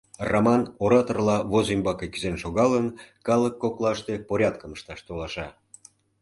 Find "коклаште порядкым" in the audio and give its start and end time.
3.63-4.71